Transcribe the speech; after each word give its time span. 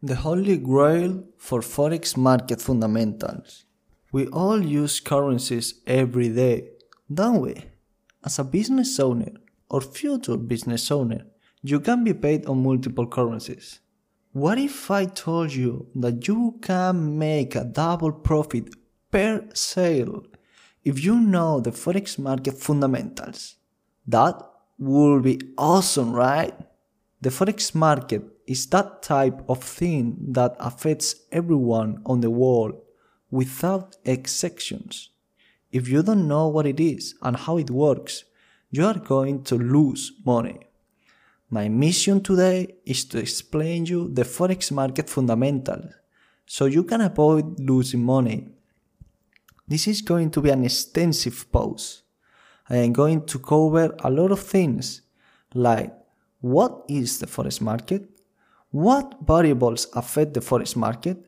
The 0.00 0.14
holy 0.14 0.58
grail 0.58 1.24
for 1.38 1.58
forex 1.60 2.16
market 2.16 2.60
fundamentals. 2.60 3.64
We 4.12 4.28
all 4.28 4.64
use 4.64 5.00
currencies 5.00 5.74
every 5.88 6.28
day, 6.28 6.68
don't 7.12 7.40
we? 7.40 7.64
As 8.24 8.38
a 8.38 8.44
business 8.44 9.00
owner 9.00 9.32
or 9.68 9.80
future 9.80 10.36
business 10.36 10.92
owner, 10.92 11.26
you 11.62 11.80
can 11.80 12.04
be 12.04 12.14
paid 12.14 12.46
on 12.46 12.62
multiple 12.62 13.08
currencies. 13.08 13.80
What 14.30 14.58
if 14.58 14.88
I 14.88 15.06
told 15.06 15.52
you 15.52 15.88
that 15.96 16.28
you 16.28 16.60
can 16.62 17.18
make 17.18 17.56
a 17.56 17.64
double 17.64 18.12
profit 18.12 18.72
per 19.10 19.48
sale 19.52 20.22
if 20.84 21.02
you 21.02 21.18
know 21.18 21.58
the 21.58 21.72
forex 21.72 22.20
market 22.20 22.54
fundamentals? 22.56 23.56
That 24.06 24.40
would 24.78 25.24
be 25.24 25.40
awesome, 25.58 26.12
right? 26.12 26.54
The 27.20 27.30
forex 27.30 27.74
market 27.74 28.22
is 28.48 28.66
that 28.68 29.02
type 29.02 29.42
of 29.46 29.62
thing 29.62 30.16
that 30.30 30.56
affects 30.58 31.14
everyone 31.30 32.00
on 32.06 32.22
the 32.22 32.30
world 32.30 32.80
without 33.30 33.96
exceptions. 34.06 35.10
If 35.70 35.86
you 35.86 36.02
don't 36.02 36.26
know 36.26 36.48
what 36.48 36.66
it 36.66 36.80
is 36.80 37.14
and 37.20 37.36
how 37.36 37.58
it 37.58 37.70
works, 37.70 38.24
you 38.70 38.86
are 38.86 38.98
going 38.98 39.44
to 39.44 39.56
lose 39.56 40.12
money. 40.24 40.60
My 41.50 41.68
mission 41.68 42.22
today 42.22 42.76
is 42.86 43.04
to 43.06 43.18
explain 43.18 43.84
you 43.84 44.08
the 44.08 44.22
forex 44.22 44.72
market 44.72 45.10
fundamentals 45.10 45.92
so 46.46 46.64
you 46.64 46.84
can 46.84 47.02
avoid 47.02 47.60
losing 47.60 48.02
money. 48.02 48.48
This 49.66 49.86
is 49.86 50.00
going 50.00 50.30
to 50.30 50.40
be 50.40 50.48
an 50.48 50.64
extensive 50.64 51.52
post. 51.52 52.02
I 52.70 52.76
am 52.76 52.94
going 52.94 53.26
to 53.26 53.38
cover 53.38 53.94
a 54.02 54.10
lot 54.10 54.30
of 54.30 54.40
things 54.40 55.02
like 55.52 55.92
what 56.40 56.84
is 56.88 57.18
the 57.18 57.26
forex 57.26 57.60
market, 57.60 58.08
what 58.70 59.16
variables 59.26 59.86
affect 59.94 60.34
the 60.34 60.40
forex 60.40 60.76
market, 60.76 61.26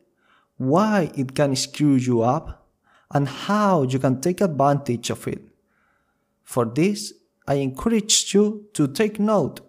why 0.57 1.11
it 1.15 1.33
can 1.35 1.55
screw 1.55 1.95
you 1.95 2.21
up, 2.21 2.67
and 3.13 3.27
how 3.27 3.83
you 3.83 3.99
can 3.99 4.21
take 4.21 4.41
advantage 4.41 5.09
of 5.09 5.27
it. 5.27 5.41
For 6.43 6.65
this, 6.65 7.13
I 7.47 7.55
encourage 7.55 8.33
you 8.33 8.67
to 8.73 8.87
take 8.87 9.19
note, 9.19 9.61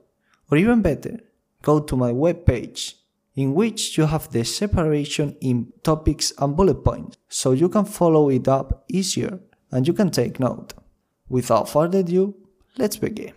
or 0.50 0.58
even 0.58 0.82
better, 0.82 1.20
go 1.62 1.80
to 1.80 1.96
my 1.96 2.12
webpage, 2.12 2.94
in 3.34 3.54
which 3.54 3.96
you 3.96 4.04
have 4.04 4.30
the 4.30 4.44
separation 4.44 5.36
in 5.40 5.72
topics 5.82 6.32
and 6.38 6.56
bullet 6.56 6.84
points, 6.84 7.16
so 7.28 7.52
you 7.52 7.68
can 7.68 7.84
follow 7.84 8.28
it 8.28 8.46
up 8.46 8.84
easier 8.88 9.40
and 9.70 9.88
you 9.88 9.94
can 9.94 10.10
take 10.10 10.38
note. 10.38 10.74
Without 11.28 11.68
further 11.68 12.00
ado, 12.00 12.34
let's 12.76 12.98
begin. 12.98 13.32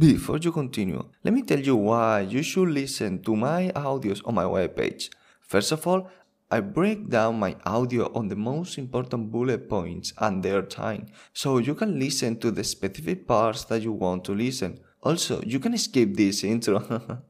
Before 0.00 0.38
you 0.38 0.50
continue, 0.50 1.04
let 1.22 1.34
me 1.34 1.42
tell 1.42 1.60
you 1.60 1.76
why 1.76 2.20
you 2.20 2.42
should 2.42 2.70
listen 2.70 3.22
to 3.22 3.36
my 3.36 3.70
audios 3.76 4.22
on 4.24 4.34
my 4.34 4.44
webpage. 4.44 5.10
First 5.42 5.72
of 5.72 5.86
all, 5.86 6.08
I 6.50 6.60
break 6.60 7.10
down 7.10 7.38
my 7.38 7.54
audio 7.66 8.10
on 8.14 8.28
the 8.28 8.34
most 8.34 8.78
important 8.78 9.30
bullet 9.30 9.68
points 9.68 10.14
and 10.16 10.42
their 10.42 10.62
time, 10.62 11.08
so 11.34 11.58
you 11.58 11.74
can 11.74 11.98
listen 11.98 12.40
to 12.40 12.50
the 12.50 12.64
specific 12.64 13.26
parts 13.26 13.64
that 13.64 13.82
you 13.82 13.92
want 13.92 14.24
to 14.24 14.32
listen. 14.32 14.80
Also, 15.02 15.42
you 15.42 15.60
can 15.60 15.76
skip 15.76 16.14
this 16.14 16.44
intro. 16.54 17.20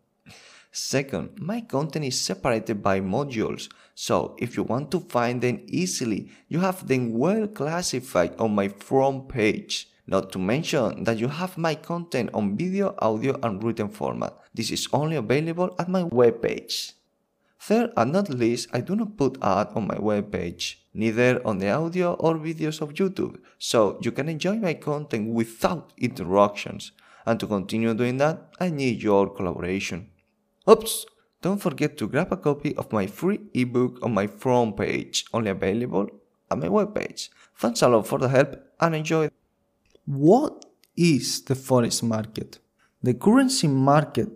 Second, 0.71 1.41
my 1.41 1.63
content 1.63 2.05
is 2.05 2.21
separated 2.21 2.81
by 2.81 3.01
modules, 3.01 3.69
so 3.97 4.37
if 4.39 4.57
you 4.57 4.63
want 4.63 4.93
to 4.93 5.01
find 5.01 5.43
them 5.43 5.59
easily, 5.67 6.31
you 6.47 6.61
have 6.61 6.87
them 6.87 7.19
well 7.19 7.49
classified 7.49 8.37
on 8.39 8.55
my 8.55 8.69
front 8.69 9.29
page. 9.29 9.90
Not 10.11 10.33
to 10.33 10.41
mention 10.41 11.05
that 11.05 11.19
you 11.19 11.29
have 11.29 11.57
my 11.57 11.77
content 11.77 12.31
on 12.35 12.57
video, 12.57 12.97
audio, 12.99 13.39
and 13.45 13.63
written 13.63 13.89
format. 13.89 14.35
This 14.53 14.73
is 14.73 14.89
only 14.93 15.15
available 15.15 15.73
at 15.79 15.89
my 15.89 16.03
webpage. 16.03 16.95
Third 17.61 17.93
and 17.97 18.11
not 18.13 18.29
least, 18.29 18.69
I 18.73 18.81
do 18.81 18.97
not 18.97 19.17
put 19.17 19.39
ads 19.41 19.71
on 19.77 19.87
my 19.87 19.95
webpage, 19.95 20.77
neither 20.95 21.41
on 21.47 21.59
the 21.59 21.71
audio 21.71 22.15
or 22.15 22.35
videos 22.35 22.81
of 22.81 22.95
YouTube, 22.95 23.39
so 23.59 24.01
you 24.03 24.11
can 24.11 24.29
enjoy 24.29 24.57
my 24.57 24.75
content 24.75 25.33
without 25.33 25.93
interruptions. 25.97 26.91
And 27.25 27.39
to 27.39 27.47
continue 27.47 27.95
doing 27.95 28.17
that, 28.17 28.51
I 28.59 28.71
need 28.71 29.03
your 29.03 29.31
collaboration. 29.31 30.11
Oops! 30.69 31.07
Don't 31.41 31.63
forget 31.63 31.97
to 31.99 32.09
grab 32.09 32.33
a 32.33 32.37
copy 32.37 32.75
of 32.77 32.93
my 32.93 33.07
free 33.07 33.41
ebook 33.55 34.01
on 34.03 34.13
my 34.13 34.27
front 34.27 34.77
page, 34.77 35.27
only 35.33 35.51
available 35.51 36.09
at 36.51 36.59
my 36.59 36.69
webpage. 36.69 37.29
Thanks 37.57 37.83
a 37.83 37.89
lot 37.89 38.09
for 38.09 38.19
the 38.19 38.29
help 38.29 38.57
and 38.81 38.97
enjoy. 38.97 39.31
What 40.13 40.65
is 40.97 41.45
the 41.45 41.55
forex 41.55 42.03
market? 42.03 42.59
The 43.01 43.15
currency 43.15 43.69
market, 43.69 44.29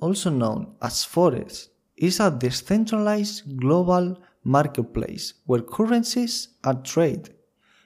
also 0.00 0.30
known 0.30 0.76
as 0.80 1.04
forex, 1.04 1.68
is 1.98 2.18
a 2.18 2.30
decentralized 2.30 3.60
global 3.60 4.16
marketplace 4.42 5.34
where 5.44 5.60
currencies 5.60 6.48
are 6.64 6.80
traded. 6.80 7.34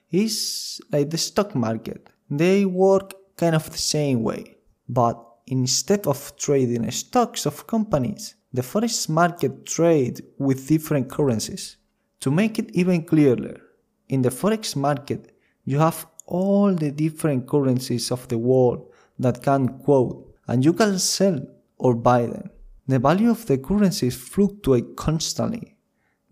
It's 0.08 0.80
like 0.92 1.10
the 1.10 1.18
stock 1.18 1.56
market. 1.56 2.10
They 2.30 2.64
work 2.64 3.14
kind 3.36 3.56
of 3.56 3.68
the 3.68 3.76
same 3.76 4.22
way, 4.22 4.58
but 4.88 5.18
instead 5.48 6.06
of 6.06 6.36
trading 6.36 6.88
stocks 6.92 7.44
of 7.44 7.66
companies, 7.66 8.36
the 8.52 8.62
forex 8.62 9.08
market 9.08 9.66
trade 9.66 10.22
with 10.38 10.68
different 10.68 11.10
currencies. 11.10 11.76
To 12.20 12.30
make 12.30 12.60
it 12.60 12.70
even 12.72 13.02
clearer, 13.02 13.60
in 14.08 14.22
the 14.22 14.30
forex 14.30 14.76
market, 14.76 15.32
you 15.64 15.78
have 15.78 16.06
all 16.32 16.74
the 16.74 16.90
different 16.90 17.46
currencies 17.46 18.10
of 18.10 18.26
the 18.28 18.38
world 18.38 18.90
that 19.18 19.42
can 19.42 19.68
quote 19.84 20.34
and 20.48 20.64
you 20.64 20.72
can 20.72 20.98
sell 20.98 21.38
or 21.76 21.94
buy 21.94 22.22
them. 22.26 22.50
The 22.88 22.98
value 22.98 23.30
of 23.30 23.44
the 23.46 23.58
currencies 23.58 24.16
fluctuate 24.16 24.96
constantly. 24.96 25.76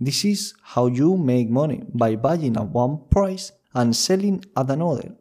This 0.00 0.24
is 0.24 0.54
how 0.62 0.86
you 0.86 1.18
make 1.18 1.50
money 1.50 1.82
by 1.92 2.16
buying 2.16 2.56
at 2.56 2.68
one 2.68 3.02
price 3.10 3.52
and 3.74 3.94
selling 3.94 4.42
at 4.56 4.70
another, 4.70 5.12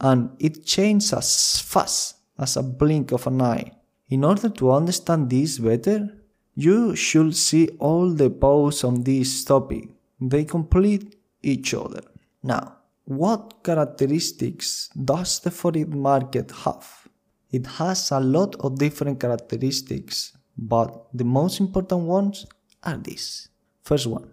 and 0.00 0.30
it 0.38 0.64
changes 0.64 1.12
as 1.12 1.60
fast 1.60 2.16
as 2.38 2.56
a 2.56 2.62
blink 2.62 3.12
of 3.12 3.26
an 3.26 3.42
eye. 3.42 3.70
In 4.08 4.24
order 4.24 4.48
to 4.48 4.72
understand 4.72 5.28
this 5.28 5.58
better, 5.58 6.08
you 6.54 6.96
should 6.96 7.36
see 7.36 7.68
all 7.78 8.10
the 8.10 8.30
posts 8.30 8.84
on 8.84 9.02
this 9.04 9.44
topic. 9.44 9.90
They 10.20 10.44
complete 10.44 11.16
each 11.42 11.74
other. 11.74 12.02
Now, 12.42 12.78
what 13.04 13.62
characteristics 13.62 14.88
does 15.04 15.40
the 15.40 15.50
foreign 15.50 15.98
market 15.98 16.50
have? 16.64 17.08
It 17.50 17.66
has 17.66 18.10
a 18.10 18.20
lot 18.20 18.54
of 18.60 18.78
different 18.78 19.20
characteristics, 19.20 20.36
but 20.56 21.08
the 21.12 21.24
most 21.24 21.60
important 21.60 22.02
ones 22.02 22.46
are 22.82 22.96
these. 22.96 23.48
First 23.82 24.06
one 24.06 24.30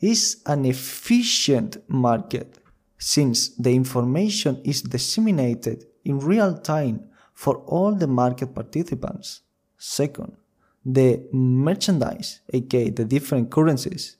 is 0.00 0.42
an 0.46 0.64
efficient 0.64 1.78
market 1.88 2.58
since 2.98 3.48
the 3.56 3.74
information 3.74 4.60
is 4.64 4.82
disseminated 4.82 5.84
in 6.04 6.18
real 6.18 6.56
time 6.56 7.08
for 7.32 7.56
all 7.66 7.94
the 7.94 8.06
market 8.06 8.54
participants. 8.54 9.42
Second, 9.76 10.36
the 10.84 11.26
merchandise, 11.32 12.40
aka 12.52 12.90
the 12.90 13.04
different 13.04 13.50
currencies, 13.50 14.16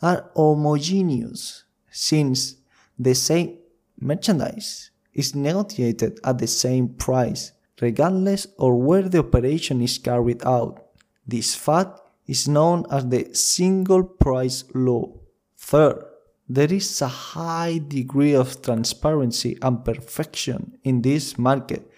are 0.00 0.30
homogeneous 0.34 1.64
since 1.90 2.57
the 2.98 3.14
same 3.14 3.58
merchandise 4.00 4.90
is 5.14 5.34
negotiated 5.34 6.20
at 6.24 6.38
the 6.38 6.46
same 6.46 6.88
price 6.88 7.52
regardless 7.80 8.46
of 8.58 8.74
where 8.74 9.08
the 9.08 9.20
operation 9.20 9.80
is 9.80 9.98
carried 9.98 10.44
out. 10.44 10.84
This 11.26 11.54
fact 11.54 12.00
is 12.26 12.48
known 12.48 12.84
as 12.90 13.06
the 13.06 13.32
single 13.34 14.04
price 14.04 14.64
law. 14.74 15.12
Third, 15.56 16.04
there 16.48 16.72
is 16.72 17.02
a 17.02 17.08
high 17.08 17.80
degree 17.86 18.34
of 18.34 18.62
transparency 18.62 19.58
and 19.62 19.84
perfection 19.84 20.78
in 20.82 21.02
this 21.02 21.38
market 21.38 21.90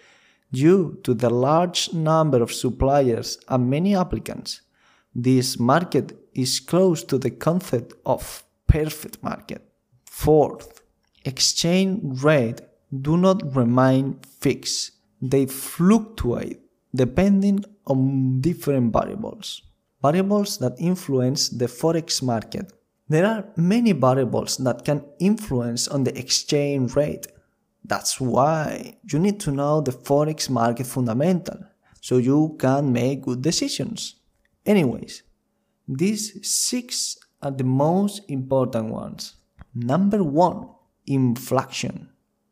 due 0.53 0.99
to 1.05 1.15
the 1.15 1.31
large 1.31 1.93
number 1.93 2.43
of 2.43 2.53
suppliers 2.53 3.39
and 3.49 3.71
many 3.71 3.95
applicants. 3.95 4.63
This 5.15 5.59
market 5.59 6.19
is 6.35 6.61
close 6.61 7.05
to 7.05 7.19
the 7.19 7.31
concept 7.31 7.95
of 8.05 8.45
perfect 8.67 9.23
market. 9.23 9.63
Fourth, 10.05 10.80
exchange 11.25 12.23
rate 12.23 12.61
do 13.01 13.17
not 13.17 13.55
remain 13.55 14.19
fixed. 14.41 14.93
They 15.23 15.47
fluctuate 15.47 16.61
depending 16.95 17.65
on 17.87 18.41
different 18.41 18.93
variables. 18.93 19.63
Variables 20.03 20.59
that 20.59 20.75
influence 20.79 21.49
the 21.49 21.67
forex 21.67 22.23
market. 22.23 22.73
There 23.09 23.27
are 23.27 23.45
many 23.57 23.93
variables 23.93 24.57
that 24.59 24.85
can 24.85 25.05
influence 25.19 25.89
on 25.89 26.05
the 26.05 26.17
exchange 26.19 26.97
rate. 26.97 27.27
That's 27.85 28.21
why 28.21 28.99
you 29.11 29.19
need 29.19 29.41
to 29.41 29.51
know 29.51 29.81
the 29.81 29.93
forex 29.93 30.49
market 30.49 30.87
fundamental 30.87 31.59
so 32.01 32.17
you 32.17 32.57
can 32.59 32.93
make 32.93 33.23
good 33.23 33.43
decisions. 33.43 34.17
Anyways, 34.65 35.23
these 35.89 36.47
six 36.49 37.19
are 37.43 37.51
the 37.51 37.65
most 37.65 38.23
important 38.29 38.91
ones. 38.91 39.35
Number 39.75 40.23
one, 40.23 40.69
inflation. 41.11 42.09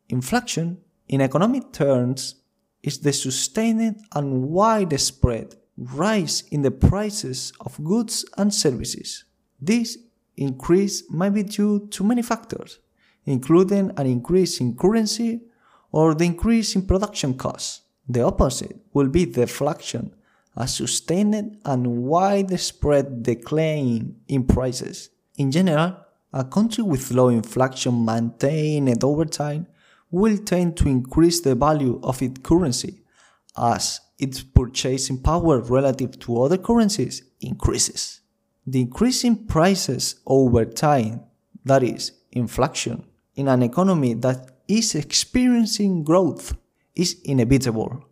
Inflation, 0.08 0.78
in 1.08 1.20
economic 1.20 1.72
terms, 1.72 2.34
is 2.82 2.98
the 2.98 3.12
sustained 3.12 4.00
and 4.14 4.48
widespread 4.48 5.54
rise 5.76 6.42
in 6.50 6.62
the 6.62 6.70
prices 6.70 7.52
of 7.60 7.82
goods 7.84 8.24
and 8.36 8.52
services. 8.52 9.24
This 9.60 9.96
increase 10.36 11.04
might 11.10 11.30
be 11.30 11.44
due 11.44 11.86
to 11.90 12.04
many 12.04 12.22
factors, 12.22 12.80
including 13.24 13.92
an 13.96 14.06
increase 14.06 14.60
in 14.60 14.76
currency 14.76 15.40
or 15.92 16.14
the 16.14 16.24
increase 16.24 16.74
in 16.74 16.86
production 16.86 17.34
costs. 17.34 17.82
The 18.08 18.22
opposite 18.22 18.76
will 18.92 19.08
be 19.08 19.26
deflation, 19.26 20.14
a 20.56 20.66
sustained 20.66 21.58
and 21.64 21.86
widespread 22.04 23.22
decline 23.22 24.16
in 24.26 24.44
prices. 24.44 25.10
In 25.36 25.50
general, 25.52 25.96
a 26.32 26.44
country 26.44 26.84
with 26.84 27.10
low 27.10 27.28
inflation 27.28 28.04
maintained 28.04 29.02
over 29.02 29.24
time 29.24 29.66
will 30.10 30.38
tend 30.38 30.76
to 30.76 30.88
increase 30.88 31.40
the 31.40 31.54
value 31.54 32.00
of 32.02 32.20
its 32.22 32.40
currency 32.42 33.02
as 33.56 34.00
its 34.18 34.42
purchasing 34.42 35.20
power 35.22 35.60
relative 35.60 36.18
to 36.18 36.42
other 36.42 36.58
currencies 36.58 37.22
increases. 37.40 38.20
The 38.66 38.80
increase 38.80 39.24
in 39.24 39.46
prices 39.46 40.16
over 40.26 40.64
time, 40.64 41.22
that 41.64 41.82
is, 41.82 42.12
inflation, 42.32 43.04
in 43.34 43.48
an 43.48 43.62
economy 43.62 44.14
that 44.14 44.50
is 44.66 44.94
experiencing 44.94 46.04
growth, 46.04 46.56
is 46.94 47.20
inevitable. 47.24 48.04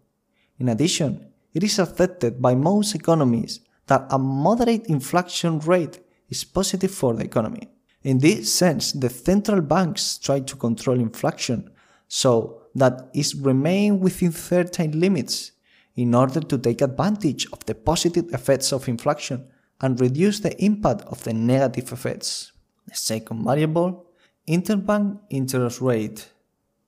In 0.59 0.69
addition, 0.69 1.27
it 1.53 1.63
is 1.63 1.79
accepted 1.79 2.41
by 2.41 2.55
most 2.55 2.95
economies 2.95 3.61
that 3.87 4.07
a 4.11 4.19
moderate 4.19 4.87
inflation 4.87 5.59
rate 5.61 6.01
is 6.29 6.45
positive 6.45 6.91
for 6.91 7.15
the 7.15 7.25
economy. 7.25 7.69
In 8.07 8.19
this 8.19 8.53
sense, 8.53 8.93
the 8.93 9.11
central 9.11 9.61
banks 9.61 10.17
try 10.19 10.39
to 10.39 10.55
control 10.55 11.01
inflation 11.01 11.69
so 12.07 12.63
that 12.77 13.11
it 13.13 13.35
remains 13.41 14.01
within 14.01 14.31
certain 14.31 15.01
limits 15.01 15.51
in 15.97 16.15
order 16.15 16.39
to 16.39 16.57
take 16.57 16.83
advantage 16.83 17.49
of 17.53 17.67
the 17.67 17.75
positive 17.75 18.33
effects 18.33 18.73
of 18.73 18.87
inflation 18.87 19.49
and 19.81 20.01
reduce 20.01 20.39
the 20.39 20.55
impact 20.65 21.03
of 21.09 21.25
the 21.25 21.33
negative 21.33 21.91
effects. 21.93 22.53
The 22.87 22.95
second 22.95 23.45
variable, 23.45 24.07
interbank 24.47 25.19
interest 25.31 25.81
rate. 25.81 26.31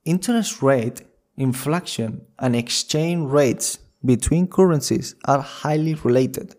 Interest 0.05 0.61
rate, 0.61 1.01
inflation, 1.35 2.21
and 2.39 2.55
exchange 2.55 3.29
rates 3.29 3.79
between 4.05 4.47
currencies 4.47 5.15
are 5.25 5.41
highly 5.41 5.95
related. 5.95 6.55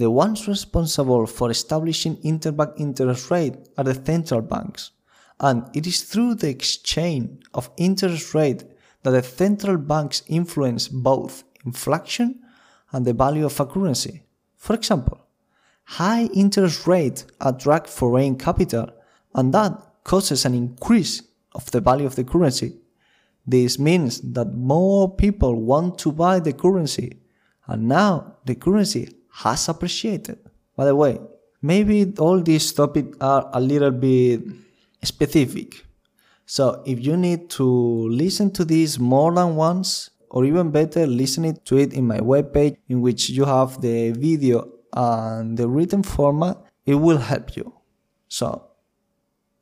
The 0.00 0.10
ones 0.10 0.48
responsible 0.48 1.26
for 1.26 1.50
establishing 1.50 2.16
interbank 2.22 2.72
interest 2.80 3.30
rate 3.30 3.56
are 3.76 3.84
the 3.84 3.94
central 3.94 4.40
banks, 4.40 4.92
and 5.38 5.64
it 5.74 5.86
is 5.86 6.04
through 6.04 6.36
the 6.36 6.48
exchange 6.48 7.44
of 7.52 7.70
interest 7.76 8.32
rate 8.32 8.64
that 9.02 9.10
the 9.10 9.22
central 9.22 9.76
banks 9.76 10.22
influence 10.26 10.88
both 10.88 11.44
inflation 11.66 12.40
and 12.92 13.04
the 13.04 13.12
value 13.12 13.44
of 13.44 13.60
a 13.60 13.66
currency. 13.66 14.22
For 14.56 14.74
example, 14.74 15.20
high 15.84 16.30
interest 16.32 16.86
rates 16.86 17.26
attract 17.38 17.86
foreign 17.86 18.36
capital 18.36 18.88
and 19.34 19.52
that 19.52 19.82
causes 20.02 20.46
an 20.46 20.54
increase 20.54 21.22
of 21.52 21.70
the 21.72 21.82
value 21.82 22.06
of 22.06 22.16
the 22.16 22.24
currency. 22.24 22.78
This 23.46 23.78
means 23.78 24.22
that 24.32 24.54
more 24.54 25.14
people 25.14 25.56
want 25.56 25.98
to 25.98 26.10
buy 26.10 26.40
the 26.40 26.54
currency 26.54 27.20
and 27.66 27.86
now 27.86 28.36
the 28.46 28.54
currency 28.54 29.19
has 29.32 29.68
appreciated. 29.68 30.38
By 30.76 30.84
the 30.86 30.94
way, 30.94 31.18
maybe 31.62 32.12
all 32.18 32.40
these 32.40 32.72
topics 32.72 33.16
are 33.20 33.50
a 33.52 33.60
little 33.60 33.90
bit 33.90 34.42
specific. 35.02 35.84
So 36.46 36.82
if 36.84 37.04
you 37.04 37.16
need 37.16 37.48
to 37.50 37.64
listen 38.08 38.50
to 38.52 38.64
this 38.64 38.98
more 38.98 39.32
than 39.32 39.56
once, 39.56 40.10
or 40.30 40.44
even 40.44 40.70
better, 40.70 41.06
listening 41.06 41.58
to 41.64 41.76
it 41.76 41.92
in 41.92 42.06
my 42.06 42.18
webpage 42.18 42.76
in 42.88 43.00
which 43.00 43.30
you 43.30 43.44
have 43.44 43.80
the 43.80 44.12
video 44.12 44.68
and 44.92 45.58
the 45.58 45.68
written 45.68 46.02
format, 46.02 46.56
it 46.86 46.94
will 46.94 47.18
help 47.18 47.56
you. 47.56 47.72
So 48.28 48.64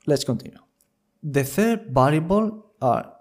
let's 0.06 0.24
continue. 0.24 0.58
The 1.22 1.44
third 1.44 1.86
variable 1.90 2.66
are 2.80 3.12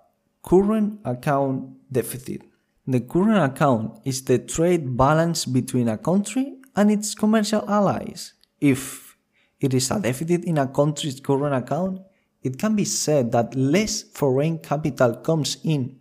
current 0.43 1.00
account 1.03 1.91
deficit. 1.91 2.41
The 2.89 3.01
current 3.01 3.51
account 3.51 4.00
is 4.06 4.24
the 4.24 4.39
trade 4.39 4.95
balance 4.95 5.44
between 5.44 5.89
a 5.89 5.98
country 5.98 6.56
and 6.74 6.89
its 6.89 7.13
commercial 7.16 7.69
allies. 7.69 8.34
If 8.62 9.18
it 9.60 9.74
is 9.74 9.92
a 9.92 10.00
deficit 10.00 10.45
in 10.45 10.57
a 10.57 10.68
country's 10.68 11.19
current 11.19 11.54
account, 11.54 12.00
it 12.42 12.57
can 12.57 12.78
be 12.78 12.86
said 12.86 13.34
that 13.34 13.56
less 13.56 14.04
foreign 14.04 14.60
capital 14.60 15.16
comes 15.18 15.57
in 15.66 16.00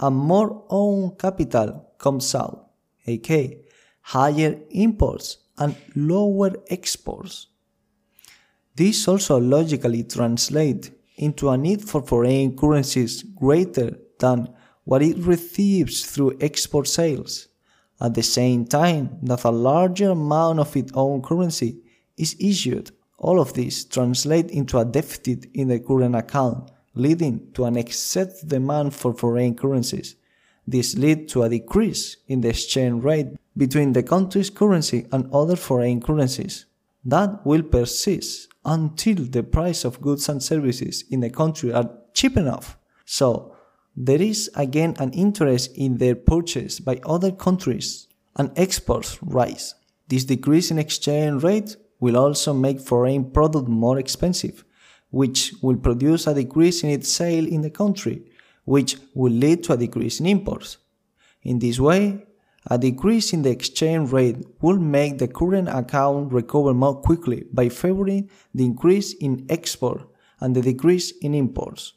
and 0.00 0.16
more 0.16 0.64
own 0.70 1.14
capital 1.16 1.92
comes 1.98 2.34
out, 2.34 2.70
aka 3.06 3.60
higher 4.02 4.58
imports 4.70 5.38
and 5.56 5.76
lower 5.94 6.52
exports. 6.68 7.46
This 8.74 9.06
also 9.06 9.38
logically 9.38 10.02
translates 10.02 10.90
into 11.16 11.48
a 11.48 11.56
need 11.56 11.88
for 11.88 12.02
foreign 12.02 12.56
currencies 12.56 13.22
greater 13.22 13.96
than 14.18 14.48
what 14.84 15.02
it 15.02 15.16
receives 15.18 16.04
through 16.04 16.36
export 16.40 16.86
sales, 16.88 17.48
at 18.00 18.14
the 18.14 18.22
same 18.22 18.64
time 18.64 19.18
that 19.22 19.44
a 19.44 19.50
larger 19.50 20.10
amount 20.10 20.60
of 20.60 20.76
its 20.76 20.92
own 20.94 21.22
currency 21.22 21.78
is 22.16 22.36
issued. 22.38 22.90
All 23.18 23.40
of 23.40 23.54
this 23.54 23.84
translates 23.84 24.52
into 24.52 24.78
a 24.78 24.84
deficit 24.84 25.46
in 25.54 25.68
the 25.68 25.80
current 25.80 26.14
account, 26.14 26.70
leading 26.94 27.52
to 27.52 27.64
an 27.64 27.76
excess 27.76 28.42
demand 28.42 28.94
for 28.94 29.14
foreign 29.14 29.54
currencies. 29.54 30.16
This 30.66 30.96
leads 30.96 31.32
to 31.32 31.42
a 31.42 31.48
decrease 31.48 32.16
in 32.26 32.40
the 32.40 32.48
exchange 32.48 33.02
rate 33.02 33.28
between 33.56 33.92
the 33.92 34.02
country's 34.02 34.50
currency 34.50 35.06
and 35.12 35.30
other 35.32 35.56
foreign 35.56 36.00
currencies. 36.00 36.66
That 37.04 37.44
will 37.44 37.62
persist 37.62 38.48
until 38.64 39.16
the 39.16 39.42
price 39.42 39.84
of 39.84 40.00
goods 40.00 40.28
and 40.28 40.42
services 40.42 41.04
in 41.10 41.20
the 41.20 41.30
country 41.30 41.72
are 41.72 41.90
cheap 42.14 42.36
enough. 42.36 42.78
So, 43.04 43.53
there 43.96 44.20
is 44.20 44.50
again 44.56 44.94
an 44.98 45.12
interest 45.12 45.70
in 45.76 45.98
their 45.98 46.14
purchase 46.16 46.80
by 46.80 47.00
other 47.06 47.30
countries 47.30 48.08
and 48.36 48.50
exports 48.56 49.22
rise. 49.22 49.74
This 50.08 50.24
decrease 50.24 50.70
in 50.70 50.78
exchange 50.78 51.42
rate 51.42 51.76
will 52.00 52.16
also 52.16 52.52
make 52.52 52.80
foreign 52.80 53.30
product 53.30 53.68
more 53.68 53.98
expensive, 53.98 54.64
which 55.10 55.54
will 55.62 55.76
produce 55.76 56.26
a 56.26 56.34
decrease 56.34 56.82
in 56.82 56.90
its 56.90 57.10
sale 57.10 57.46
in 57.46 57.60
the 57.62 57.70
country, 57.70 58.22
which 58.64 58.96
will 59.14 59.32
lead 59.32 59.62
to 59.64 59.74
a 59.74 59.76
decrease 59.76 60.18
in 60.20 60.26
imports. 60.26 60.78
In 61.42 61.60
this 61.60 61.78
way, 61.78 62.26
a 62.66 62.78
decrease 62.78 63.32
in 63.32 63.42
the 63.42 63.50
exchange 63.50 64.10
rate 64.10 64.38
will 64.60 64.78
make 64.78 65.18
the 65.18 65.28
current 65.28 65.68
account 65.68 66.32
recover 66.32 66.74
more 66.74 67.00
quickly 67.00 67.44
by 67.52 67.68
favoring 67.68 68.30
the 68.54 68.64
increase 68.64 69.12
in 69.14 69.46
export 69.48 70.00
and 70.40 70.56
the 70.56 70.62
decrease 70.62 71.12
in 71.18 71.34
imports. 71.34 71.92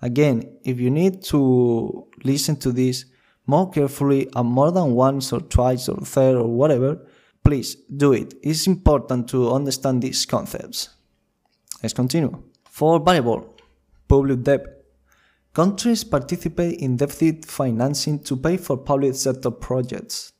Again, 0.00 0.58
if 0.64 0.78
you 0.78 0.90
need 0.90 1.22
to 1.24 2.06
listen 2.24 2.56
to 2.56 2.72
this 2.72 3.04
more 3.46 3.70
carefully 3.70 4.28
and 4.36 4.48
more 4.48 4.70
than 4.70 4.94
once 4.94 5.32
or 5.32 5.40
twice 5.40 5.88
or 5.88 5.96
third 5.96 6.36
or 6.36 6.46
whatever, 6.46 7.04
please 7.42 7.74
do 7.96 8.12
it. 8.12 8.34
It's 8.42 8.66
important 8.66 9.28
to 9.30 9.50
understand 9.52 10.02
these 10.02 10.24
concepts. 10.26 10.90
Let's 11.82 11.94
continue. 11.94 12.42
For 12.64 13.00
variable, 13.00 13.56
public 14.06 14.42
debt. 14.42 14.66
Countries 15.54 16.04
participate 16.04 16.78
in 16.78 16.96
deficit 16.96 17.44
financing 17.44 18.20
to 18.20 18.36
pay 18.36 18.56
for 18.58 18.76
public 18.76 19.14
sector 19.14 19.50
projects. 19.50 20.32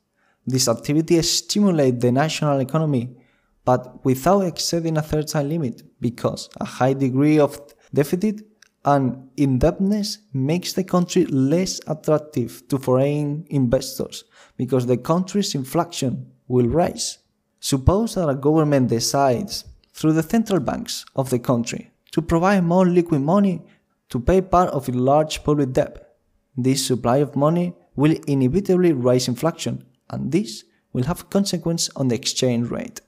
This 0.45 0.67
activity 0.67 1.21
stimulates 1.21 1.99
the 1.99 2.11
national 2.11 2.59
economy, 2.59 3.17
but 3.65 4.05
without 4.05 4.41
exceeding 4.41 4.97
a 4.97 5.03
certain 5.03 5.49
limit, 5.49 5.81
because 5.99 6.49
a 6.61 6.65
high 6.65 6.93
degree 6.93 7.39
of 7.39 7.59
deficit 7.93 8.48
and 8.85 9.29
indebtedness 9.37 10.19
makes 10.33 10.73
the 10.73 10.83
country 10.83 11.25
less 11.25 11.79
attractive 11.87 12.67
to 12.69 12.77
foreign 12.77 13.45
investors 13.49 14.23
because 14.57 14.85
the 14.85 14.97
country's 14.97 15.55
inflation 15.55 16.31
will 16.47 16.67
rise. 16.67 17.19
Suppose 17.59 18.15
that 18.15 18.29
a 18.29 18.35
government 18.35 18.89
decides, 18.89 19.65
through 19.93 20.13
the 20.13 20.23
central 20.23 20.59
banks 20.59 21.05
of 21.15 21.29
the 21.29 21.39
country, 21.39 21.91
to 22.11 22.21
provide 22.21 22.63
more 22.63 22.85
liquid 22.87 23.21
money 23.21 23.61
to 24.09 24.19
pay 24.19 24.41
part 24.41 24.69
of 24.69 24.87
its 24.87 24.97
large 24.97 25.43
public 25.43 25.73
debt. 25.73 26.15
This 26.55 26.85
supply 26.85 27.17
of 27.17 27.35
money 27.35 27.73
will 27.95 28.15
inevitably 28.27 28.93
raise 28.93 29.27
inflation, 29.27 29.83
and 30.09 30.31
this 30.31 30.63
will 30.93 31.03
have 31.03 31.29
consequence 31.29 31.89
on 31.95 32.07
the 32.07 32.15
exchange 32.15 32.69
rate. 32.69 33.01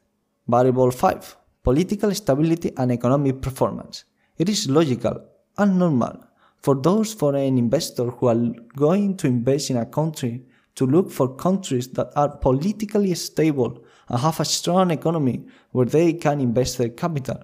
Variable 0.47 0.91
5. 0.91 1.37
Political 1.63 2.13
stability 2.13 2.71
and 2.77 2.91
economic 2.91 3.41
performance. 3.41 4.03
It 4.37 4.49
is 4.49 4.69
logical 4.69 5.21
and 5.61 5.79
normal 5.79 6.15
for 6.61 6.75
those 6.75 7.13
foreign 7.13 7.57
investors 7.57 8.11
who 8.17 8.27
are 8.27 8.53
going 8.75 9.17
to 9.17 9.27
invest 9.27 9.69
in 9.69 9.77
a 9.77 9.85
country 9.85 10.43
to 10.75 10.85
look 10.85 11.11
for 11.11 11.35
countries 11.35 11.87
that 11.89 12.11
are 12.15 12.37
politically 12.37 13.13
stable 13.15 13.83
and 14.09 14.19
have 14.19 14.39
a 14.39 14.45
strong 14.45 14.91
economy 14.91 15.45
where 15.71 15.85
they 15.85 16.13
can 16.13 16.39
invest 16.39 16.77
their 16.77 16.89
capital. 16.89 17.39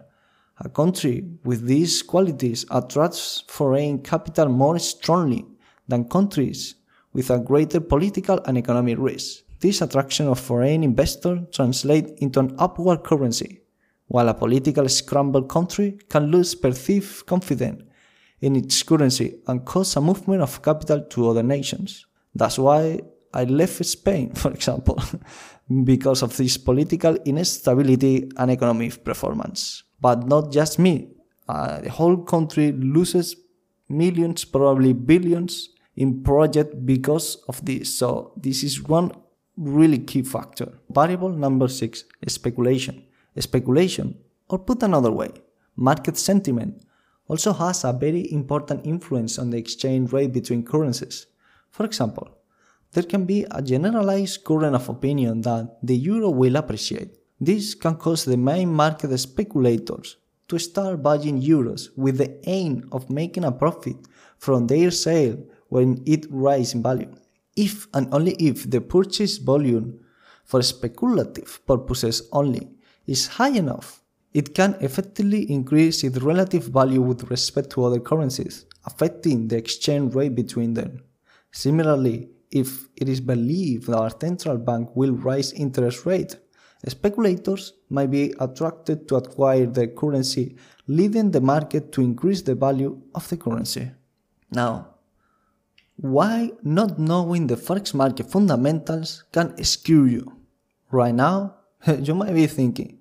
A 0.60 0.70
country 0.70 1.26
with 1.44 1.66
these 1.66 2.02
qualities 2.02 2.66
attracts 2.72 3.44
foreign 3.48 4.00
capital 4.00 4.50
more 4.50 4.80
strongly 4.80 5.46
than 5.88 6.10
countries 6.10 6.76
with 7.14 7.30
a 7.30 7.40
greater 7.40 7.80
political 7.80 8.40
and 8.46 8.58
economic 8.58 8.98
risk. 9.00 9.44
this 9.60 9.82
attraction 9.82 10.28
of 10.28 10.40
foreign 10.40 10.84
investors 10.84 11.40
translates 11.52 12.12
into 12.22 12.40
an 12.40 12.56
upward 12.60 13.04
currency, 13.04 13.62
while 14.08 14.30
a 14.30 14.34
political 14.34 14.88
scrambled 14.88 15.50
country 15.50 15.98
can 16.10 16.28
lose 16.28 16.54
perceived 16.54 17.26
confidence 17.26 17.82
in 18.42 18.56
its 18.56 18.84
currency 18.84 19.40
and 19.48 19.66
cause 19.66 19.96
a 19.96 20.02
movement 20.02 20.42
of 20.42 20.62
capital 20.62 21.02
to 21.02 21.30
other 21.30 21.44
nations. 21.44 22.06
That's 22.36 22.60
why 22.60 23.00
I 23.34 23.44
left 23.46 23.84
Spain, 23.86 24.32
for 24.36 24.52
example, 24.52 25.02
because 25.84 26.22
of 26.22 26.36
this 26.38 26.58
political 26.58 27.16
instability 27.26 28.30
and 28.38 28.52
economic 28.52 29.04
performance. 29.04 29.84
But 30.00 30.28
not 30.28 30.52
just 30.52 30.80
me, 30.80 31.10
uh, 31.48 31.82
the 31.82 31.90
whole 31.90 32.18
country 32.18 32.72
loses 32.72 33.36
millions, 33.90 34.46
probably 34.46 34.94
billions 34.94 35.70
in 35.96 36.22
project 36.24 36.86
because 36.86 37.38
of 37.48 37.64
this. 37.66 37.98
So 37.98 38.34
this 38.38 38.64
is 38.64 38.84
one 38.84 39.12
really 39.58 39.98
key 39.98 40.22
factor. 40.22 40.80
Variable 40.90 41.30
number 41.30 41.68
six, 41.68 42.04
speculation. 42.28 43.04
Speculation, 43.40 44.18
or 44.50 44.58
put 44.58 44.82
another 44.82 45.12
way, 45.12 45.30
market 45.76 46.18
sentiment 46.18 46.82
also 47.28 47.54
has 47.54 47.84
a 47.84 47.94
very 47.94 48.32
important 48.32 48.86
influence 48.86 49.38
on 49.38 49.50
the 49.50 49.58
exchange 49.58 50.12
rate 50.14 50.34
between 50.34 50.64
currencies. 50.64 51.28
For 51.72 51.86
example, 51.86 52.30
there 52.94 53.04
can 53.04 53.26
be 53.26 53.46
a 53.52 53.62
generalized 53.62 54.44
current 54.44 54.76
of 54.76 54.90
opinion 54.90 55.42
that 55.42 55.78
the 55.84 55.96
euro 55.96 56.30
will 56.30 56.56
appreciate. 56.56 57.18
This 57.40 57.76
can 57.76 57.96
cause 57.96 58.26
the 58.26 58.38
main 58.38 58.74
market 58.74 59.16
speculators 59.18 60.18
to 60.48 60.58
start 60.58 61.04
buying 61.04 61.42
euros 61.42 61.90
with 61.96 62.18
the 62.18 62.40
aim 62.50 62.88
of 62.92 63.10
making 63.10 63.44
a 63.44 63.52
profit 63.52 63.98
from 64.40 64.68
their 64.68 64.92
sale 64.92 65.38
when 65.70 66.02
it 66.06 66.26
rises 66.30 66.74
in 66.76 66.84
value. 66.84 67.14
If 67.56 67.88
and 67.94 68.08
only 68.14 68.34
if 68.34 68.70
the 68.70 68.82
purchase 68.82 69.38
volume 69.38 70.00
for 70.46 70.62
speculative 70.62 71.60
purposes 71.68 72.28
only 72.32 72.70
is 73.06 73.28
high 73.28 73.50
enough, 73.58 74.02
it 74.40 74.54
can 74.54 74.76
effectively 74.82 75.52
increase 75.52 76.04
its 76.04 76.20
relative 76.20 76.66
value 76.66 77.02
with 77.02 77.32
respect 77.32 77.72
to 77.72 77.84
other 77.84 78.00
currencies, 78.00 78.68
affecting 78.86 79.48
the 79.48 79.58
exchange 79.58 80.14
rate 80.14 80.36
between 80.36 80.76
them. 80.76 81.02
Similarly, 81.52 82.30
if 82.52 82.88
it 82.96 83.10
is 83.10 83.20
believed 83.20 83.88
that 83.88 83.98
our 83.98 84.12
central 84.12 84.60
bank 84.60 84.96
will 84.96 85.14
raise 85.14 85.54
interest 85.54 86.06
rate, 86.06 86.36
speculators 86.88 87.74
might 87.90 88.12
be 88.12 88.36
attracted 88.40 89.08
to 89.08 89.16
acquire 89.16 89.66
the 89.66 89.88
currency, 89.88 90.56
leading 90.86 91.32
the 91.32 91.42
market 91.42 91.92
to 91.94 92.02
increase 92.02 92.44
the 92.44 92.54
value 92.54 93.02
of 93.16 93.28
the 93.30 93.38
currency. 93.38 93.90
Now, 94.52 94.74
why 95.96 96.52
not 96.62 97.00
knowing 97.00 97.48
the 97.48 97.56
forex 97.56 97.92
market 97.96 98.30
fundamentals 98.30 99.24
can 99.32 99.64
skew 99.64 100.06
you? 100.06 100.38
Right 100.92 101.16
now, 101.16 101.56
you 101.88 102.14
might 102.14 102.36
be 102.36 102.46
thinking, 102.46 103.00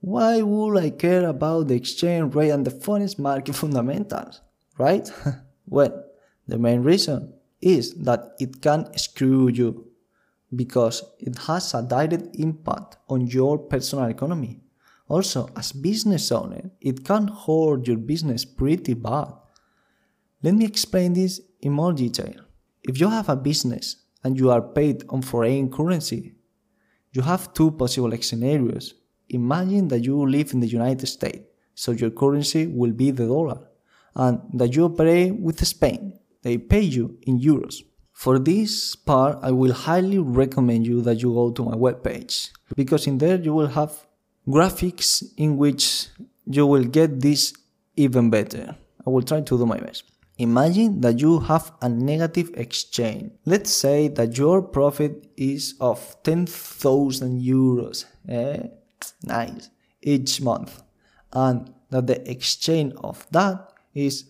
why 0.00 0.40
would 0.40 0.78
I 0.78 0.90
care 0.90 1.28
about 1.28 1.68
the 1.68 1.74
exchange 1.74 2.34
rate 2.34 2.50
and 2.50 2.64
the 2.64 2.70
forex 2.70 3.18
market 3.18 3.54
fundamentals? 3.54 4.40
Right? 4.78 5.10
well, 5.66 6.04
the 6.48 6.58
main 6.58 6.82
reason 6.82 7.34
is 7.60 7.94
that 7.94 8.34
it 8.40 8.62
can 8.62 8.96
screw 8.96 9.48
you 9.48 9.86
because 10.54 11.02
it 11.18 11.36
has 11.46 11.74
a 11.74 11.82
direct 11.82 12.34
impact 12.34 12.96
on 13.08 13.26
your 13.26 13.58
personal 13.58 14.06
economy. 14.06 14.60
Also, 15.08 15.48
as 15.56 15.72
business 15.72 16.32
owner, 16.32 16.70
it 16.80 17.04
can 17.04 17.28
hurt 17.28 17.86
your 17.86 17.96
business 17.96 18.44
pretty 18.44 18.94
bad. 18.94 19.32
Let 20.42 20.54
me 20.54 20.64
explain 20.64 21.12
this 21.12 21.40
in 21.60 21.72
more 21.72 21.92
detail. 21.92 22.40
If 22.82 22.98
you 22.98 23.08
have 23.10 23.28
a 23.28 23.36
business 23.36 23.96
and 24.24 24.38
you 24.38 24.50
are 24.50 24.62
paid 24.62 25.04
on 25.08 25.22
foreign 25.22 25.70
currency, 25.70 26.34
you 27.12 27.22
have 27.22 27.52
two 27.52 27.72
possible 27.72 28.16
scenarios. 28.22 28.94
Imagine 29.30 29.88
that 29.88 30.04
you 30.04 30.26
live 30.26 30.52
in 30.52 30.60
the 30.60 30.66
United 30.66 31.06
States, 31.06 31.40
so 31.74 31.92
your 31.92 32.10
currency 32.10 32.66
will 32.66 32.92
be 32.92 33.10
the 33.10 33.26
dollar, 33.26 33.60
and 34.14 34.40
that 34.54 34.74
you 34.74 34.84
operate 34.84 35.34
with 35.38 35.64
Spain, 35.66 36.18
they 36.42 36.58
pay 36.58 36.80
you 36.80 37.18
in 37.22 37.40
euros. 37.40 37.82
For 38.12 38.38
this 38.38 38.96
part, 38.96 39.38
I 39.42 39.50
will 39.50 39.72
highly 39.72 40.18
recommend 40.18 40.86
you 40.86 41.00
that 41.02 41.22
you 41.22 41.32
go 41.32 41.50
to 41.52 41.64
my 41.64 41.74
webpage 41.74 42.50
because 42.76 43.06
in 43.06 43.16
there 43.18 43.40
you 43.40 43.54
will 43.54 43.68
have 43.68 44.06
graphics 44.46 45.24
in 45.38 45.56
which 45.56 46.08
you 46.44 46.66
will 46.66 46.84
get 46.84 47.20
this 47.20 47.54
even 47.96 48.28
better. 48.28 48.76
I 49.06 49.10
will 49.10 49.22
try 49.22 49.40
to 49.40 49.58
do 49.58 49.64
my 49.64 49.78
best. 49.78 50.04
Imagine 50.36 51.00
that 51.00 51.18
you 51.20 51.40
have 51.40 51.72
a 51.82 51.88
negative 51.88 52.50
exchange. 52.54 53.30
Let's 53.44 53.70
say 53.70 54.08
that 54.08 54.36
your 54.36 54.62
profit 54.62 55.26
is 55.36 55.74
of 55.80 56.16
10,000 56.22 57.40
euros. 57.40 58.06
Eh? 58.28 58.68
Nice. 59.24 59.70
Each 60.02 60.40
month. 60.40 60.82
And 61.32 61.72
that 61.90 62.06
the 62.06 62.30
exchange 62.30 62.94
of 63.02 63.26
that 63.30 63.72
is 63.94 64.24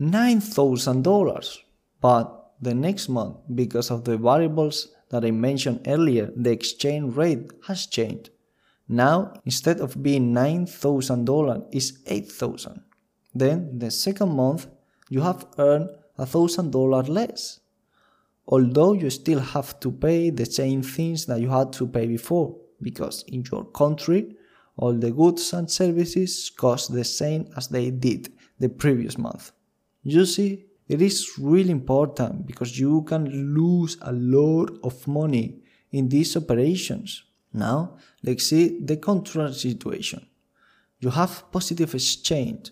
$9,000. 0.00 1.58
But 2.00 2.52
the 2.60 2.74
next 2.74 3.08
month, 3.08 3.36
because 3.54 3.90
of 3.90 4.04
the 4.04 4.16
variables 4.16 4.88
that 5.10 5.24
I 5.24 5.30
mentioned 5.30 5.80
earlier, 5.86 6.30
the 6.36 6.50
exchange 6.50 7.16
rate 7.16 7.50
has 7.66 7.86
changed. 7.86 8.30
Now, 8.88 9.34
instead 9.44 9.80
of 9.80 10.02
being 10.02 10.32
$9,000, 10.32 11.66
it's 11.72 11.92
8000 12.06 12.82
Then, 13.34 13.78
the 13.78 13.90
second 13.90 14.30
month, 14.34 14.66
you 15.08 15.20
have 15.20 15.46
earned 15.58 15.90
$1,000 16.18 17.08
less. 17.08 17.60
Although 18.46 18.94
you 18.94 19.10
still 19.10 19.38
have 19.38 19.78
to 19.80 19.92
pay 19.92 20.30
the 20.30 20.46
same 20.46 20.82
things 20.82 21.26
that 21.26 21.40
you 21.40 21.50
had 21.50 21.72
to 21.74 21.86
pay 21.86 22.06
before, 22.06 22.56
because 22.82 23.24
in 23.28 23.44
your 23.50 23.64
country, 23.64 24.36
all 24.76 24.94
the 24.94 25.10
goods 25.10 25.52
and 25.52 25.70
services 25.70 26.50
cost 26.56 26.92
the 26.92 27.04
same 27.04 27.46
as 27.56 27.68
they 27.68 27.90
did 27.90 28.32
the 28.58 28.68
previous 28.68 29.18
month. 29.18 29.52
You 30.02 30.24
see, 30.24 30.64
it 30.88 31.02
is 31.02 31.38
really 31.38 31.70
important 31.70 32.46
because 32.46 32.78
you 32.78 33.02
can 33.02 33.54
lose 33.54 33.96
a 34.00 34.12
lot 34.12 34.70
of 34.82 35.06
money 35.06 35.60
in 35.92 36.08
these 36.08 36.36
operations. 36.36 37.24
Now, 37.52 37.96
let's 38.22 38.46
see 38.46 38.78
the 38.80 38.96
contrary 38.96 39.52
situation. 39.52 40.26
You 41.00 41.10
have 41.10 41.50
positive 41.50 41.94
exchange. 41.94 42.70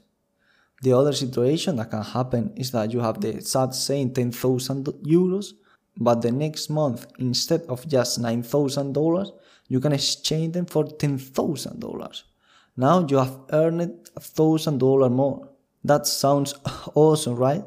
The 0.83 0.93
other 0.93 1.13
situation 1.13 1.77
that 1.77 1.91
can 1.91 2.03
happen 2.03 2.53
is 2.57 2.71
that 2.71 2.93
you 2.93 3.01
have 3.01 3.21
the 3.21 3.41
same 3.73 4.13
10,000 4.13 4.85
euros, 5.05 5.55
but 5.97 6.23
the 6.23 6.31
next 6.31 6.71
month, 6.71 7.07
instead 7.19 7.63
of 7.63 7.87
just 7.89 8.23
$9,000, 8.23 9.33
you 9.69 9.81
can 9.81 9.93
exchange 9.93 10.55
them 10.55 10.67
for 10.67 10.85
$10,000. 10.85 12.23
Now 12.77 13.07
you 13.09 13.19
have 13.19 13.39
earned 13.53 14.09
$1,000 14.19 15.13
more. 15.13 15.49
That 15.85 16.07
sounds 16.07 16.55
awesome, 16.95 17.37
right? 17.37 17.65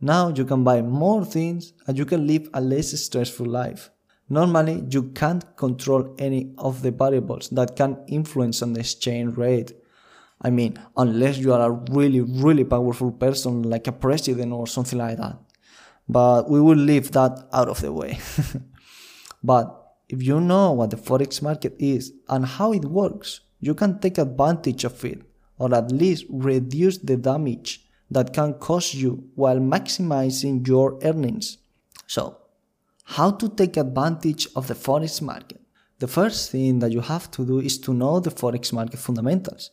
Now 0.00 0.28
you 0.28 0.44
can 0.44 0.64
buy 0.64 0.82
more 0.82 1.24
things 1.24 1.72
and 1.86 1.96
you 1.96 2.04
can 2.04 2.26
live 2.26 2.48
a 2.52 2.60
less 2.60 2.92
stressful 3.00 3.46
life. 3.46 3.90
Normally, 4.28 4.84
you 4.90 5.04
can't 5.14 5.56
control 5.56 6.14
any 6.18 6.52
of 6.58 6.82
the 6.82 6.90
variables 6.90 7.48
that 7.50 7.76
can 7.76 7.96
influence 8.08 8.60
on 8.60 8.72
the 8.72 8.80
exchange 8.80 9.36
rate. 9.36 9.72
I 10.42 10.50
mean, 10.50 10.78
unless 10.96 11.38
you 11.38 11.52
are 11.52 11.70
a 11.70 11.70
really, 11.92 12.20
really 12.20 12.64
powerful 12.64 13.12
person 13.12 13.62
like 13.62 13.86
a 13.86 13.92
president 13.92 14.52
or 14.52 14.66
something 14.66 14.98
like 14.98 15.18
that. 15.18 15.38
But 16.08 16.50
we 16.50 16.60
will 16.60 16.76
leave 16.76 17.12
that 17.12 17.48
out 17.52 17.68
of 17.68 17.80
the 17.80 17.92
way. 17.92 18.18
but 19.44 19.85
if 20.08 20.22
you 20.22 20.40
know 20.40 20.72
what 20.72 20.90
the 20.90 20.96
forex 20.96 21.42
market 21.42 21.74
is 21.78 22.12
and 22.28 22.46
how 22.46 22.72
it 22.72 22.84
works, 22.84 23.40
you 23.60 23.74
can 23.74 23.98
take 23.98 24.18
advantage 24.18 24.84
of 24.84 25.04
it 25.04 25.22
or 25.58 25.74
at 25.74 25.90
least 25.90 26.26
reduce 26.28 26.98
the 26.98 27.16
damage 27.16 27.86
that 28.10 28.32
can 28.32 28.54
cause 28.54 28.94
you 28.94 29.28
while 29.34 29.58
maximizing 29.58 30.66
your 30.66 30.98
earnings. 31.02 31.58
So, 32.06 32.38
how 33.04 33.30
to 33.32 33.48
take 33.48 33.76
advantage 33.76 34.48
of 34.54 34.68
the 34.68 34.74
forex 34.74 35.20
market? 35.20 35.60
The 35.98 36.06
first 36.06 36.50
thing 36.50 36.80
that 36.80 36.92
you 36.92 37.00
have 37.00 37.30
to 37.32 37.44
do 37.44 37.58
is 37.58 37.78
to 37.78 37.94
know 37.94 38.20
the 38.20 38.30
forex 38.30 38.72
market 38.72 38.98
fundamentals. 38.98 39.70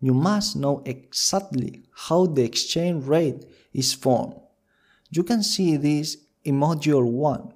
You 0.00 0.14
must 0.14 0.56
know 0.56 0.82
exactly 0.84 1.82
how 1.92 2.26
the 2.26 2.44
exchange 2.44 3.04
rate 3.04 3.44
is 3.72 3.92
formed. 3.92 4.34
You 5.10 5.24
can 5.24 5.42
see 5.42 5.76
this 5.76 6.16
in 6.44 6.54
module 6.54 7.04
1 7.04 7.52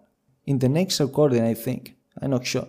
in 0.46 0.58
the 0.58 0.68
next 0.68 1.00
recording 1.00 1.44
I 1.44 1.54
think. 1.54 1.94
I'm 2.22 2.30
not 2.30 2.46
sure. 2.46 2.68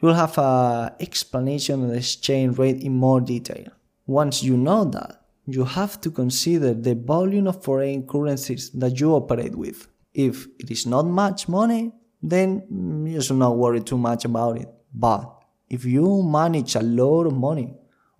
You 0.00 0.08
will 0.08 0.14
have 0.14 0.38
an 0.38 0.92
explanation 1.00 1.84
of 1.84 1.90
the 1.90 1.96
exchange 1.96 2.58
rate 2.58 2.82
in 2.82 2.94
more 2.94 3.20
detail. 3.20 3.68
Once 4.06 4.42
you 4.42 4.56
know 4.56 4.84
that, 4.84 5.20
you 5.46 5.64
have 5.64 6.00
to 6.02 6.10
consider 6.10 6.74
the 6.74 6.94
volume 6.94 7.46
of 7.46 7.62
foreign 7.62 8.06
currencies 8.06 8.70
that 8.70 9.00
you 9.00 9.12
operate 9.12 9.56
with. 9.56 9.88
If 10.14 10.46
it 10.58 10.70
is 10.70 10.86
not 10.86 11.06
much 11.06 11.48
money, 11.48 11.92
then 12.22 12.62
mm, 12.72 13.10
you 13.10 13.20
should 13.22 13.36
not 13.36 13.56
worry 13.56 13.80
too 13.80 13.98
much 13.98 14.24
about 14.24 14.58
it. 14.58 14.68
But 14.94 15.32
if 15.68 15.84
you 15.84 16.22
manage 16.22 16.74
a 16.74 16.82
lot 16.82 17.26
of 17.26 17.34
money, 17.34 17.74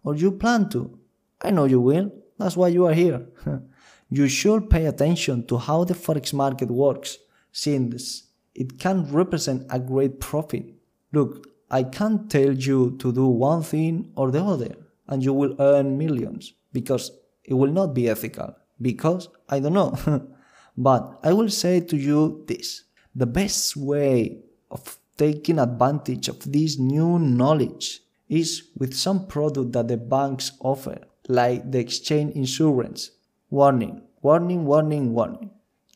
or 0.05 0.15
you 0.15 0.33
plan 0.33 0.69
to, 0.71 0.99
I 1.43 1.51
know 1.51 1.65
you 1.65 1.81
will, 1.81 2.13
that's 2.39 2.57
why 2.57 2.69
you 2.69 2.87
are 2.87 2.95
here. 2.95 3.27
you 4.11 4.29
should 4.29 4.71
pay 4.71 4.87
attention 4.87 5.47
to 5.47 5.59
how 5.59 5.85
the 5.85 5.95
forex 5.95 6.33
market 6.33 6.71
works, 6.71 7.19
since 7.53 8.25
it 8.61 8.79
can 8.79 9.11
represent 9.11 9.67
a 9.71 9.81
great 9.81 10.21
profit. 10.21 10.67
Look, 11.12 11.49
I 11.71 11.83
can't 11.83 12.31
tell 12.31 12.52
you 12.52 12.95
to 12.99 13.11
do 13.11 13.26
one 13.26 13.62
thing 13.62 14.12
or 14.17 14.31
the 14.31 14.45
other 14.45 14.75
and 15.09 15.25
you 15.25 15.33
will 15.33 15.57
earn 15.59 15.97
millions 15.97 16.52
because 16.71 17.11
it 17.43 17.55
will 17.55 17.73
not 17.73 17.95
be 17.95 18.11
ethical. 18.11 18.55
Because 18.81 19.31
I 19.49 19.61
don't 19.61 19.73
know. 19.73 19.97
but 20.76 21.21
I 21.25 21.33
will 21.33 21.49
say 21.49 21.81
to 21.81 21.97
you 21.97 22.45
this 22.49 22.85
the 23.14 23.26
best 23.26 23.79
way 23.79 24.43
of 24.71 24.99
taking 25.17 25.59
advantage 25.59 26.29
of 26.29 26.52
this 26.52 26.79
new 26.79 27.19
knowledge 27.19 28.00
is 28.29 28.69
with 28.76 28.95
some 28.95 29.26
product 29.26 29.73
that 29.73 29.88
the 29.88 29.97
banks 29.97 30.52
offer, 30.61 30.99
like 31.29 31.73
the 31.73 31.79
exchange 31.79 32.37
insurance. 32.37 33.11
Warning, 33.49 34.02
warning, 34.21 34.67
warning, 34.67 35.14
warning. 35.14 35.50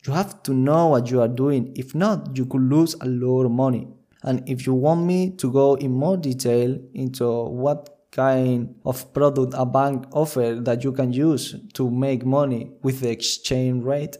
You 0.05 0.13
have 0.13 0.43
to 0.43 0.53
know 0.53 0.87
what 0.87 1.09
you 1.09 1.21
are 1.21 1.27
doing. 1.27 1.73
If 1.75 1.95
not, 1.95 2.37
you 2.37 2.45
could 2.45 2.61
lose 2.61 2.95
a 3.01 3.07
lot 3.07 3.45
of 3.45 3.51
money. 3.51 3.87
And 4.21 4.47
if 4.47 4.67
you 4.67 4.73
want 4.73 5.03
me 5.05 5.31
to 5.31 5.51
go 5.51 5.75
in 5.75 5.91
more 5.91 6.17
detail 6.17 6.77
into 6.93 7.27
what 7.45 7.89
kind 8.11 8.75
of 8.85 9.13
product 9.13 9.53
a 9.57 9.65
bank 9.65 10.05
offer 10.11 10.59
that 10.61 10.83
you 10.83 10.91
can 10.91 11.11
use 11.11 11.55
to 11.73 11.89
make 11.89 12.25
money 12.25 12.71
with 12.83 13.01
the 13.01 13.09
exchange 13.09 13.83
rate, 13.83 14.17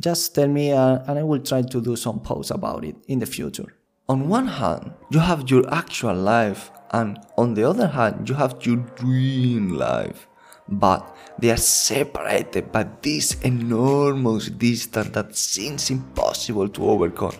just 0.00 0.34
tell 0.34 0.48
me 0.48 0.72
uh, 0.72 0.98
and 1.06 1.18
I 1.18 1.22
will 1.22 1.40
try 1.40 1.62
to 1.62 1.80
do 1.80 1.96
some 1.96 2.20
posts 2.20 2.50
about 2.50 2.84
it 2.84 2.96
in 3.08 3.18
the 3.18 3.26
future. 3.26 3.74
On 4.08 4.28
one 4.28 4.46
hand, 4.46 4.92
you 5.10 5.18
have 5.18 5.50
your 5.50 5.68
actual 5.74 6.14
life, 6.14 6.70
and 6.90 7.18
on 7.36 7.54
the 7.54 7.64
other 7.64 7.88
hand, 7.88 8.28
you 8.28 8.34
have 8.36 8.54
your 8.60 8.76
dream 8.76 9.70
life. 9.70 10.28
But 10.68 11.15
they 11.38 11.50
are 11.50 11.56
separated 11.56 12.72
by 12.72 12.86
this 13.02 13.34
enormous 13.42 14.48
distance 14.48 15.10
that 15.10 15.36
seems 15.36 15.90
impossible 15.90 16.68
to 16.68 16.88
overcome. 16.88 17.34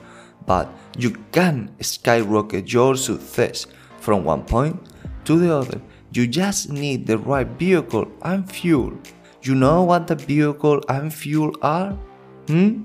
But 0.45 0.69
you 0.97 1.11
can 1.33 1.75
skyrocket 1.81 2.73
your 2.73 2.97
success 2.97 3.67
from 4.00 4.25
one 4.25 4.45
point 4.45 4.79
to 5.25 5.38
the 5.38 5.53
other. 5.55 5.81
You 6.12 6.26
just 6.26 6.71
need 6.71 7.07
the 7.07 7.19
right 7.19 7.49
vehicle 7.59 8.11
and 8.23 8.50
fuel. 8.50 8.93
You 9.43 9.55
know 9.55 9.83
what 9.83 10.07
the 10.07 10.15
vehicle 10.15 10.81
and 10.88 11.12
fuel 11.12 11.57
are? 11.62 11.93
Hmm? 12.47 12.85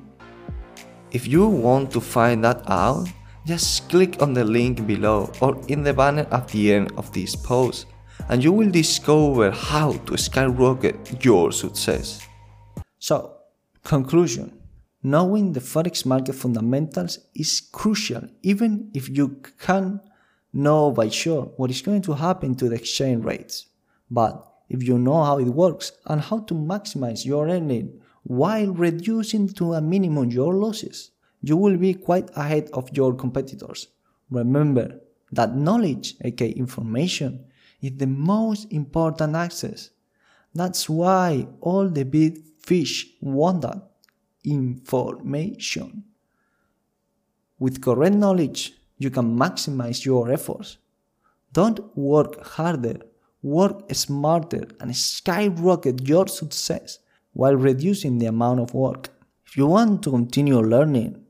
If 1.12 1.28
you 1.28 1.46
want 1.48 1.92
to 1.92 2.02
find 2.02 2.44
that 2.44 2.64
out, 2.70 3.08
just 3.46 3.90
click 3.90 4.22
on 4.22 4.34
the 4.34 4.44
link 4.44 4.86
below 4.88 5.32
or 5.42 5.60
in 5.68 5.84
the 5.84 5.94
banner 5.94 6.28
at 6.32 6.48
the 6.50 6.74
end 6.74 6.92
of 6.98 7.12
this 7.12 7.36
post 7.36 7.88
and 8.30 8.44
you 8.44 8.52
will 8.52 8.70
discover 8.70 9.52
how 9.52 9.94
to 9.94 10.18
skyrocket 10.18 11.24
your 11.24 11.52
success. 11.52 12.26
So, 13.00 13.38
conclusion 13.84 14.58
knowing 15.04 15.54
the 15.54 15.60
forex 15.60 16.06
market 16.06 16.36
fundamentals 16.36 17.20
is 17.34 17.60
crucial 17.72 18.22
even 18.44 18.92
if 18.94 19.10
you 19.10 19.42
can't 19.60 20.00
know 20.54 20.92
by 20.92 21.10
sure 21.10 21.44
what 21.58 21.72
is 21.72 21.82
going 21.82 22.02
to 22.02 22.14
happen 22.14 22.54
to 22.56 22.70
the 22.70 22.76
exchange 22.76 23.24
rates. 23.24 23.68
But 24.10 24.46
if 24.70 24.84
you 24.84 24.98
know 24.98 25.24
how 25.24 25.40
it 25.40 25.48
works 25.48 25.94
and 26.06 26.22
how 26.22 26.40
to 26.40 26.54
maximize 26.54 27.26
your 27.26 27.50
earning 27.50 28.00
while 28.24 28.68
reducing 28.68 29.48
to 29.50 29.74
a 29.74 29.82
minimum 29.82 30.30
your 30.30 30.54
losses, 30.54 31.12
you 31.42 31.58
will 31.58 31.78
be 31.78 31.94
quite 31.94 32.30
ahead 32.36 32.70
of 32.74 32.96
your 32.96 33.16
competitors. 33.16 33.88
Remember 34.30 35.00
that 35.32 35.56
knowledge, 35.56 36.16
aka 36.24 36.52
information, 36.52 37.46
is 37.82 37.98
the 37.98 38.08
most 38.08 38.72
important 38.72 39.36
access. 39.36 39.90
That's 40.54 40.90
why 40.90 41.48
all 41.62 41.90
the 41.90 42.04
big 42.04 42.40
fish 42.60 43.08
want 43.22 43.62
that 43.62 43.82
information. 44.44 46.04
With 47.60 47.82
correct 47.82 48.16
knowledge, 48.16 48.74
you 48.98 49.10
can 49.10 49.38
maximize 49.38 50.06
your 50.06 50.32
efforts. 50.32 50.78
Don't 51.54 51.80
work 51.98 52.46
harder, 52.46 52.98
work 53.42 53.94
smarter 53.94 54.68
and 54.80 54.96
skyrocket 54.96 56.08
your 56.08 56.28
success 56.28 57.00
while 57.34 57.56
reducing 57.56 58.18
the 58.18 58.28
amount 58.28 58.60
of 58.60 58.74
work. 58.74 59.10
If 59.46 59.58
you 59.58 59.68
want 59.68 60.04
to 60.04 60.12
continue 60.12 60.60
learning, 60.60 61.24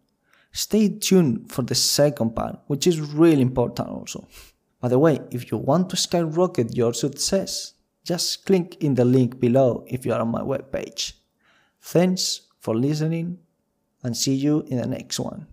stay 0.51 0.89
tuned 0.89 1.51
for 1.51 1.63
the 1.63 1.75
second 1.75 2.35
part, 2.35 2.59
which 2.67 2.87
is 2.87 2.99
really 2.99 3.41
important 3.41 3.89
also. 3.89 4.27
By 4.81 4.89
the 4.89 4.99
way, 4.99 5.19
if 5.29 5.51
you 5.51 5.57
want 5.57 5.91
to 5.91 5.95
skyrocket 5.95 6.75
your 6.75 6.93
success, 6.93 7.75
just 8.03 8.45
click 8.45 8.83
in 8.83 8.95
the 8.95 9.05
link 9.05 9.39
below 9.39 9.85
if 9.87 10.05
you 10.05 10.13
are 10.13 10.21
on 10.21 10.29
my 10.29 10.41
webpage. 10.41 11.13
Thanks 11.81 12.41
for 12.59 12.75
listening 12.75 13.37
and 14.03 14.17
see 14.17 14.33
you 14.33 14.61
in 14.67 14.77
the 14.77 14.87
next 14.87 15.19
one. 15.19 15.45